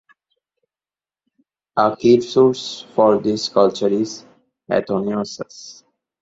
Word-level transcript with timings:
A 1.77 1.95
key 1.95 2.21
source 2.21 2.87
for 2.95 3.19
this 3.19 3.49
culture 3.49 3.87
is 3.87 4.25
Athenaeus. 4.67 5.83